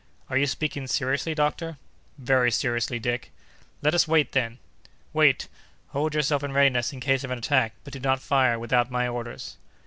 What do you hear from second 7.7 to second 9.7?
but do not fire without my orders."